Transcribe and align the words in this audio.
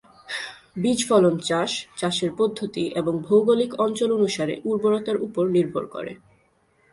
বীজ 0.77 0.99
ফলন 1.09 1.35
চাষ, 1.39 1.71
চাষের 1.97 2.31
পদ্ধতি 2.37 2.83
এবং 2.95 3.13
ভৌগোলিক 3.27 3.71
অঞ্চল 3.79 4.09
অনুসারে 4.17 4.53
উর্বরতার 4.65 5.17
উপর 5.21 5.43
নির্ভর 5.55 5.83
করে। 5.85 6.11